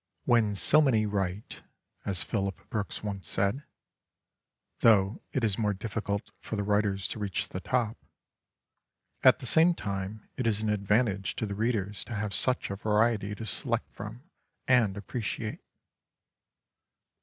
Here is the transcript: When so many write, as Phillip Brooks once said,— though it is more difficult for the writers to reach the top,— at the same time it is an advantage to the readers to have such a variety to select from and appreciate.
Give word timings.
When 0.25 0.55
so 0.55 0.81
many 0.81 1.05
write, 1.05 1.61
as 2.05 2.23
Phillip 2.23 2.71
Brooks 2.71 3.03
once 3.03 3.27
said,— 3.27 3.63
though 4.79 5.21
it 5.31 5.43
is 5.43 5.59
more 5.59 5.75
difficult 5.75 6.31
for 6.39 6.55
the 6.55 6.63
writers 6.63 7.07
to 7.09 7.19
reach 7.19 7.49
the 7.49 7.59
top,— 7.59 7.97
at 9.23 9.37
the 9.37 9.45
same 9.45 9.75
time 9.75 10.27
it 10.37 10.47
is 10.47 10.63
an 10.63 10.71
advantage 10.71 11.35
to 11.35 11.45
the 11.45 11.53
readers 11.53 12.03
to 12.05 12.15
have 12.15 12.33
such 12.33 12.71
a 12.71 12.75
variety 12.75 13.35
to 13.35 13.45
select 13.45 13.91
from 13.93 14.23
and 14.67 14.97
appreciate. 14.97 15.59